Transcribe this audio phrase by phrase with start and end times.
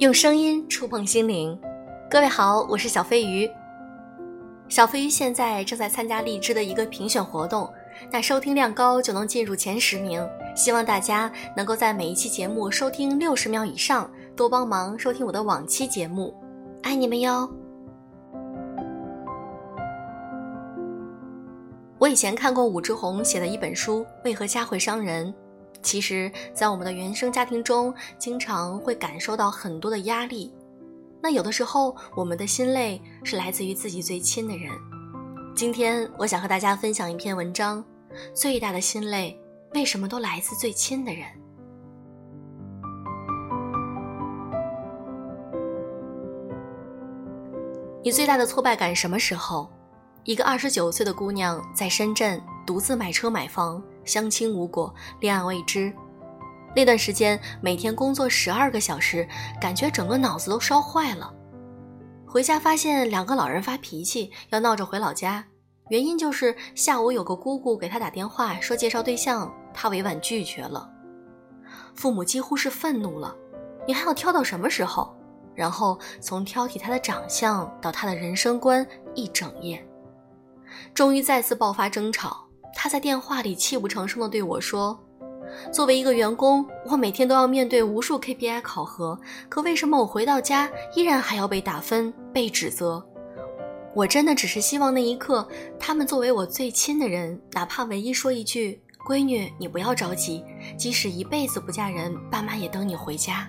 [0.00, 1.60] 用声音触碰心灵，
[2.10, 3.46] 各位好，我是小飞鱼。
[4.66, 7.70] 小飞鱼现在正在参加荔枝的一个评选活动，
[8.10, 10.26] 那收听量高就能进入前十名。
[10.56, 16.34] 希望大家能够在每一期节目收听六十秒以上，多帮忙收听我的往期节目，
[16.82, 17.46] 爱你们哟！
[21.98, 25.26] 我以前看过武志红写的一本书《为何家会伤人》。
[25.82, 30.52] 其实，在我们的原生家庭中，经常会感受到很多的压力。
[31.22, 34.70] 那有的时候，我们的心累是来自于自己最亲的人。
[35.54, 37.84] 今天，我想和大家分享一篇文章：
[38.34, 39.38] 最大的心累，
[39.74, 41.26] 为什么都来自最亲的人？
[48.02, 49.70] 你最大的挫败感什么时候？
[50.24, 53.82] 一个二十九岁的姑娘在深圳独自买车买房。
[54.10, 55.92] 相亲无果，恋爱未知，
[56.74, 59.26] 那段时间每天工作十二个小时，
[59.60, 61.32] 感觉整个脑子都烧坏了。
[62.26, 65.44] 回家发现两个老人发脾气，要闹着回老家，
[65.90, 70.90] 原因就是下午有个姑姑给他打电话说介绍对象，他委婉拒绝了。
[71.94, 73.36] 父母几乎是愤怒了，
[73.86, 75.16] 你还要挑到什么时候？
[75.52, 79.84] 然后从挑剔他的长相到他的人生观一整夜，
[80.94, 82.46] 终于再次爆发争吵。
[82.82, 84.98] 他在电话里泣不成声地对我说
[85.70, 93.06] ：“作为一个员工，我每天都要面对无数 KPI 考核，可为什么我回到家依然还要被打分、被指责？
[93.94, 95.46] 我真的只是希望那一刻，
[95.78, 100.42] 他们作为我最亲的人，哪怕唯一说一句‘闺女，你不要着急，
[100.78, 103.46] 即使一辈子不嫁人，爸妈也等你回家’。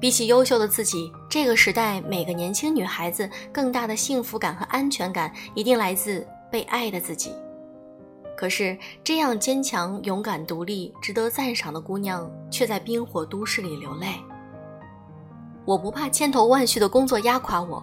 [0.00, 7.30] 比起优秀的自己，这个时代每个年轻女孩子更大的幸福感和安全感，一定来自被爱的自己。”
[8.36, 14.08] 可是，这样坚强、勇敢、独立、值得赞赏的姑娘，却在冰火都市里流泪。
[15.64, 17.82] 我不怕千头万绪的工作压垮我，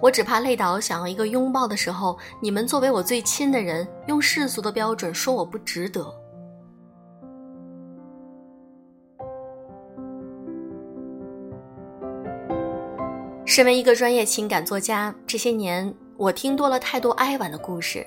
[0.00, 6.12] 我只怕累倒想要一个拥抱的时候，你们作为我最亲的人，用世俗的标准说我不值得。
[13.44, 18.06] 身为一个专业情感作家，这些年我听多了太多哀婉的故事。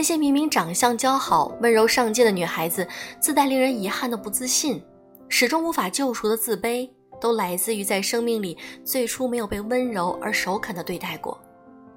[0.00, 2.88] 那些明明长相姣好、温柔上进的女孩子，
[3.20, 4.82] 自带令人遗憾的不自信，
[5.28, 6.88] 始终无法救赎的自卑，
[7.20, 11.38] 都来自于在生命里最初没有被温柔而首肯的对待过。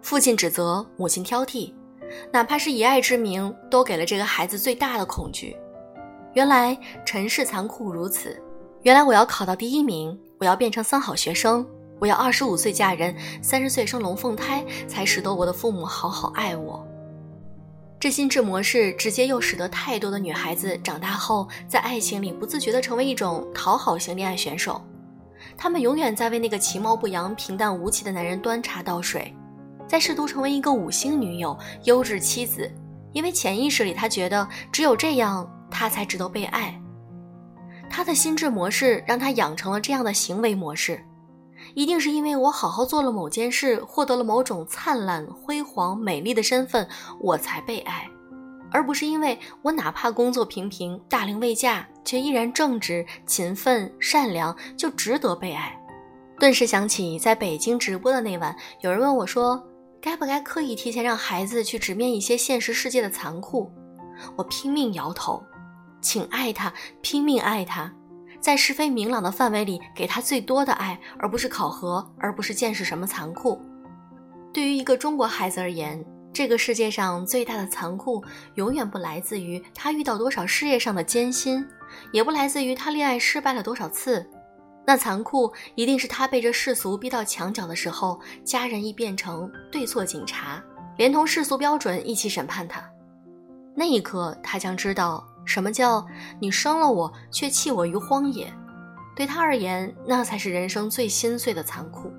[0.01, 1.73] 父亲指责，母亲挑剔，
[2.29, 5.55] 哪怕是以爱之名，都给了这个孩子最大的恐惧。
[6.33, 8.37] 原来尘世残酷如此，
[8.81, 11.65] 原来我要考到第一名，我要变成三好学生，
[11.99, 16.85] 我要二十五岁嫁人，三十岁生龙凤胎，才使得我的父母好好爱我。
[18.03, 24.85] 这心智模式直接又使得太多的女孩子长大后，在爱情里不自觉地成为一种讨好型恋爱选手。
[25.55, 29.33] 她们永远在为那个其貌不扬、平淡无奇的男人端茶倒水，
[29.87, 32.69] 在试图成为一个五星女友、优质妻子，
[33.13, 36.77] 因为潜意识里她觉得只有这样，她才值得被爱。
[37.89, 41.01] 她的心智模式让她养成了这样的行为模式。
[41.73, 46.87] 一定是因为我好好做了某件事，获得了某种灿烂、辉煌、美丽的身份，
[47.19, 48.07] 我才被爱，
[48.71, 55.79] 而不是因为我哪怕工作平平、大龄未嫁，却依然正直、勤奋、善良，就值得被爱。
[56.39, 59.63] 顿时想起在北京直播的那晚，有人问我说
[60.01, 63.71] ：“该不该刻意提前让孩子去直面一些现实世界的残酷？”
[64.35, 65.41] 我拼命摇头，
[66.01, 67.93] 请爱他，拼命爱他。
[68.43, 73.57] 在是非明朗的范围里，给他最多的爱，而不是考核，而不是见识什么残酷。
[74.51, 78.21] 对于一个中国孩子而言，这个世界上最大的残酷，
[78.55, 81.65] 永远不来自于他遇到多少事业上的艰辛，
[82.11, 84.29] 也不来自于他恋爱失败了多少次。
[84.85, 90.61] 那残酷一定是他被这世俗逼到墙角的时候，家人一变成对错警察，
[90.97, 92.83] 连同世俗标准一起审判他。
[93.73, 95.25] 那一刻，他将知道。
[95.45, 96.05] 什么叫
[96.39, 98.51] 你生了我却弃我于荒野？
[99.15, 102.11] 对他而言，那才是人生最心碎的残酷。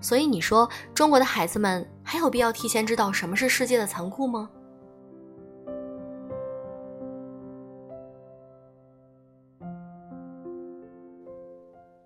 [0.00, 4.48] 所以你说，中国的孩子们还有必要提前知道什么是世界的残酷吗？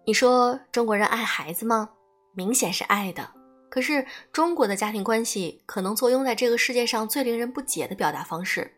[0.06, 1.90] 你说中国人爱孩子吗？
[2.34, 3.31] 明显是爱的。
[3.70, 8.74] 可是中国的家庭关系可能坐拥在这个世界上最令人不解的表达方式。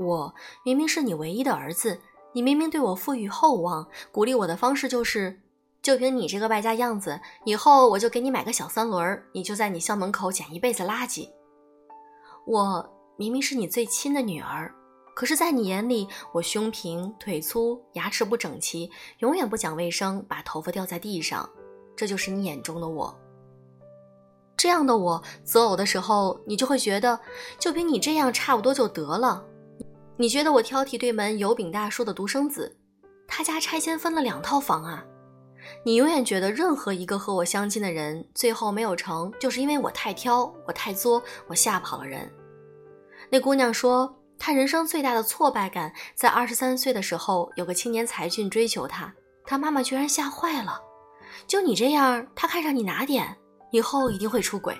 [0.00, 2.00] 我明明是你唯一的儿子，
[2.32, 5.38] 你明明对我赋予厚望，鼓励我的方式就是，
[5.82, 11.28] 就凭你这个败家样子，以后我就给你买个小三轮，你就在你校门口捡一辈子垃圾。
[12.46, 14.74] 我明明是你最亲的女儿，
[15.14, 21.46] 可是，在你眼里，我胸平腿粗，牙齿不整齐，永远不讲卫生，把头发掉在地上，
[21.94, 23.14] 这就是你眼中的我。
[24.56, 27.20] 这样的我择偶的时候，你就会觉得，
[27.58, 29.44] 就凭你这样差不多就得了。
[30.20, 32.76] 你觉得我挑剔对门油饼大叔的独生子，
[33.26, 35.02] 他家拆迁分了两套房啊？
[35.82, 42.30] 你永远觉得任何一个和我相亲的人最后没有成，就是因为我太挑，我太作，我吓跑了人。
[43.30, 49.10] 那姑娘说，她人生最大的挫败感在二十三岁的时候，有个青年才俊追求她，
[49.46, 50.78] 她妈妈居然吓坏了。
[51.46, 53.38] 就你这样，他看上你哪点？
[53.72, 54.76] 以后一定会出轨。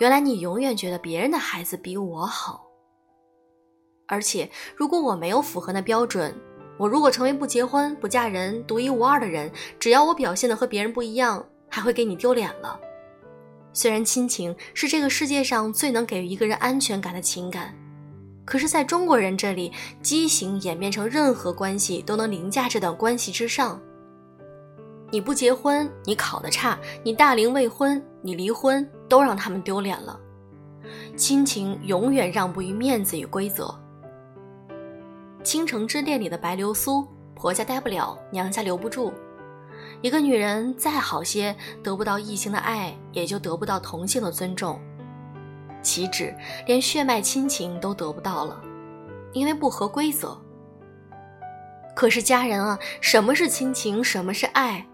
[0.00, 2.67] 原来你永远觉得别人的孩子比我好，
[4.08, 6.34] 而且如果我没有符合那标准，
[6.76, 12.80] 我如果成为不结婚、不嫁人、独一无二的人，只要我表现的和别人不一样，还会给你丢脸了。
[13.72, 17.74] 虽然亲情是这个世界上最能给予一个人安全感的情感，
[18.44, 19.70] 可是在中国人这里，
[20.02, 23.80] 畸形演变成任何关系都能凌驾这段关系之上。
[25.10, 30.18] 你不结婚，你考得差，你大龄未婚，你离婚，都让他们丢脸了。
[31.16, 33.64] 亲情永远让步于面子与规则。
[35.42, 39.12] 《倾城之恋》里的白流苏，婆家待不了，娘家留不住。
[40.02, 44.80] 一个女人再好些，得不到异性的爱，也就得不到同性的尊重。
[45.82, 46.34] 岂止
[46.66, 48.60] 连血脉亲情都得不到了，
[49.32, 50.36] 因为不合规则。
[51.94, 54.02] 可是家人啊，什么是亲情？
[54.02, 54.86] 什么是爱？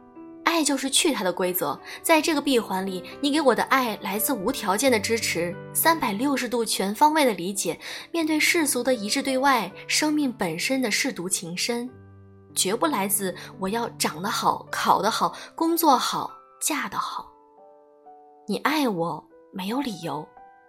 [0.45, 7.79] 爱就是去他的规则，在这个闭环里，你给我的爱来自无条件的支持，三百六十度全方位的理解，
[8.13, 11.91] 面对世俗的一致对外，生命本身的舐犊情深，
[12.55, 16.31] 绝不来自我要长得好、考得好、工作好、
[16.61, 17.33] 嫁得好。
[18.47, 20.27] 你爱我没有理由，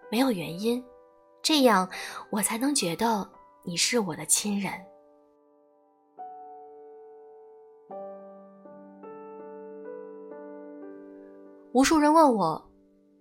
[0.09, 0.83] 没有原因，
[1.43, 1.87] 这样
[2.29, 3.29] 我才能觉得
[3.63, 4.71] 你是我的亲人。
[11.75, 12.71] 无数人问我：“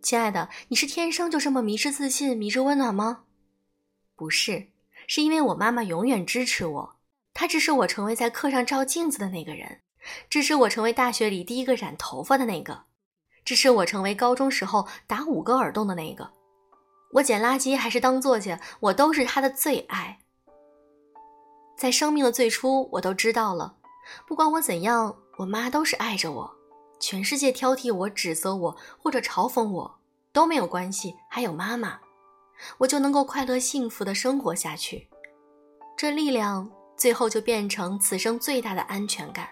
[0.01, 3.25] 亲爱的，你是天生就这么迷之自信、迷之温暖吗？”
[4.15, 4.69] 不是，
[5.09, 6.97] 是因为我妈妈永远支持我，
[7.33, 9.81] 她支持我成为在课上照镜子的那个人，
[10.31, 12.85] 支持我成为大学里第一个染头发的那个，
[13.45, 16.31] 支持我成为高中时候打五个耳洞的那个。
[17.15, 20.21] 我捡垃圾还是当作家，我都是她的最爱。
[21.77, 23.75] 在生命的最初，我都知道了，
[24.29, 26.54] 不管我怎样，我妈都是爱着我。
[27.07, 30.01] 全世界挑剔我、指责我或者嘲讽我
[30.33, 32.01] 都没有关系，还有妈妈，
[32.79, 35.07] 我就能够快乐幸福的生活下去。
[35.99, 36.67] 这力量
[36.97, 39.51] 最后就变成此生最大的安全感，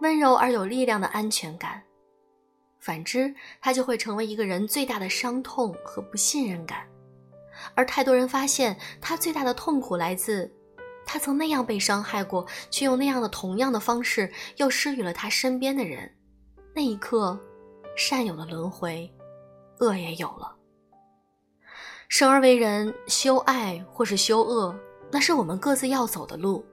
[0.00, 1.82] 温柔而有力量的安全感。
[2.80, 6.88] 反之，它就会成为一个人最大的伤痛和不信任感。
[7.74, 10.50] 而太多人发现，他最大的痛苦来自，
[11.04, 16.10] 他曾那样被伤害过，却用那样的同样的方式又施予了他身边的人。
[16.76, 17.38] 那一刻，
[17.96, 19.08] 善有了轮回，
[19.78, 20.52] 恶也有了。
[22.08, 24.74] 生而为人，修爱或是修恶，
[25.12, 26.66] 那是我们各自要走的路。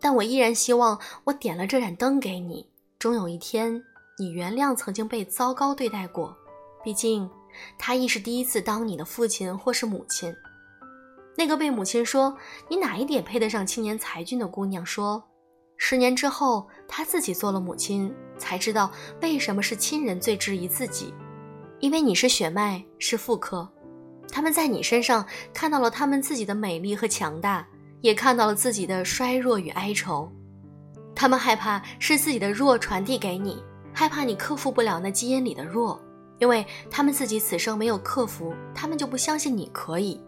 [0.00, 2.68] 但我依然希望，我点了这盏灯给你，
[2.98, 3.80] 终有一天，
[4.18, 6.36] 你原谅曾经被糟糕对待过。
[6.82, 7.30] 毕竟，
[7.78, 10.34] 他亦是第一次当你的父亲或是母亲。
[11.36, 12.36] 那个被母亲说
[12.68, 15.22] 你哪一点配得上青年才俊的姑娘说。
[15.82, 21.12] 十年之后，她自己做了母亲，才知道为什么是亲人最质疑自己，
[21.78, 23.66] 因为你是血脉，是妇科，
[24.30, 27.66] 他们在你身上看到了他们自己的美丽和强大，
[28.02, 30.30] 也看到了自己的衰弱与哀愁，
[31.14, 35.98] 他们害怕是自己的弱传递给你，害怕你克服不了那基因里的弱，
[36.38, 40.22] 因为他们自己此生没有克服，他们就不相信你可以，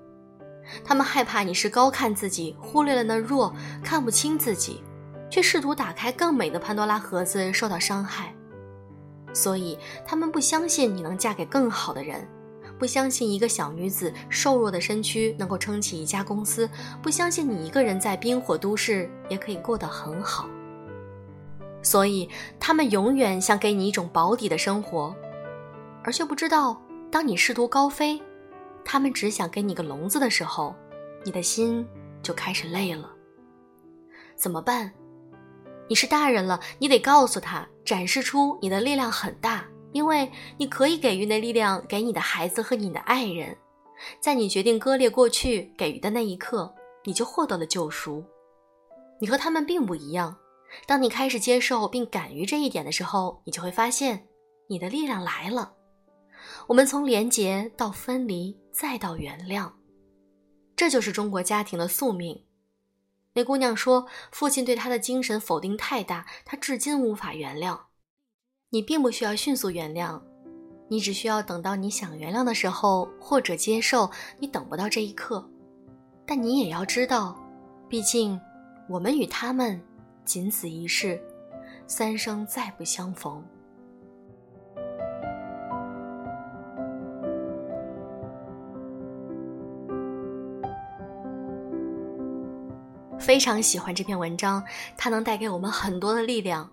[0.83, 3.55] 他们害怕你是高看自己，忽略了那弱，
[3.85, 4.83] 看不清自己。
[5.33, 8.35] 却试图打开更美的潘多拉盒子，受到伤害，
[9.33, 12.29] 所以他们不相信你能嫁给更好的人，
[12.79, 16.69] 不相信一个小女子瘦弱的身躯能够撑起一家公司，
[17.03, 20.47] 不相信你一个人在冰火都市也可以过得很好。
[21.83, 22.29] 所以
[22.61, 25.17] 他们永远想给你一种保底的生活，
[26.05, 26.79] 而却不知道，
[27.11, 28.21] 当你试图高飞，
[28.85, 30.75] 他们只想给你个笼子的时候，
[31.25, 31.87] 你的心
[32.23, 33.11] 就开始累了。
[34.37, 34.93] 怎么办？
[35.89, 43.57] 你是大人了，你得告诉他，展示出你的力量很大，因为你可以给予那力量给你的孩子和你的爱人。
[44.21, 46.75] 在你决定割裂过去给予的那一刻，
[47.05, 48.25] 你就获得了救赎。
[49.21, 50.37] 你和他们并不一样。
[50.87, 54.27] 当你开始接受并敢于这一点的时候，你就会发现，
[54.69, 55.75] 你的力量来了。
[56.67, 59.71] 我们从连结到分离，再到原谅，
[60.75, 62.43] 这就是中国家庭的宿命。
[63.35, 67.79] 那姑娘说：“父亲对她的精神否定太大，她至今无法原谅。
[68.71, 70.21] 你并不需要迅速原谅，
[70.89, 75.49] 你只需要等到你想原谅的时候，或者接受你等不到这一刻。
[76.27, 77.37] 但你也要知道，
[77.89, 78.39] 毕竟
[78.89, 79.81] 我们与他们
[80.25, 81.21] 仅此一世，
[81.87, 83.43] 三生再不相逢。
[93.23, 94.61] 非常喜欢这篇文章，
[94.97, 96.69] 它能带给我们很多的力量。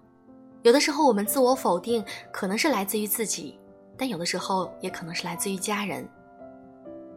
[0.64, 3.60] 有的时候，我们自我否定可能是来自于自己，
[3.96, 6.10] 但有的时候也可能是来自于家人。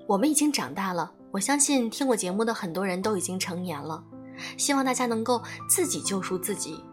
[0.06, 4.04] 我们已经长大了，我相信听过节目的很多人都已经成年了。
[4.58, 6.84] 希望大家能够自己救赎自己，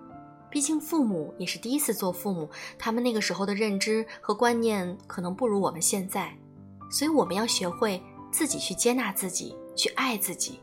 [0.49, 6.33] 毕竟父母也是第一次做父母，他们那个时候的认知和观念可能不如我们现在，
[6.89, 10.61] 所以我们要学会自己去接纳自己，去爱自己。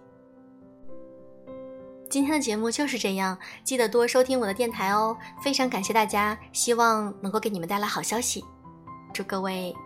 [2.16, 5.14] 今天的节目就是这样，记得多收听我的电台哦！
[5.42, 8.42] 非常感谢大家，希望能够给你们带来好消息，
[9.12, 9.76] 祝各位。